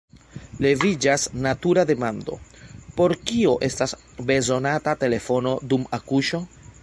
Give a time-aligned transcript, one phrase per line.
[0.65, 2.37] Leviĝas natura demando:
[2.97, 3.95] por kio estas
[4.31, 6.41] bezonata telefono dum akuŝo?